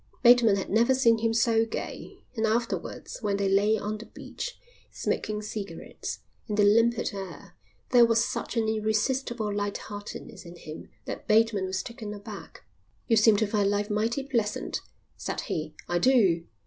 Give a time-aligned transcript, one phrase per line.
[0.23, 4.57] Bateman had never seen him so gay, and afterwards when they lay on the beach,
[4.89, 7.55] smoking cigarettes, in the limpid air,
[7.91, 12.63] there was such an irresistible light heartedness in him that Bateman was taken aback.
[13.07, 14.81] "You seem to find life mighty pleasant,"
[15.17, 15.75] said he.
[15.87, 16.47] "I do."